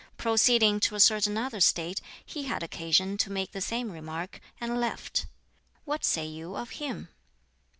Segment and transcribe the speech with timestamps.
[0.17, 4.81] Proceeding to a certain other State, he had occasion to make the same remark, and
[4.81, 5.27] left.
[5.85, 7.09] What say you of him?"